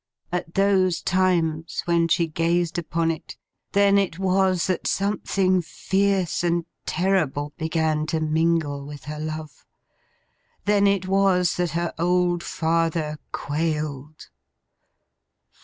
[0.31, 3.37] At those times, when she gazed upon it,
[3.73, 9.63] then it was that something fierce and terrible began to mingle with her love.
[10.65, 14.29] Then it was that her old father quailed.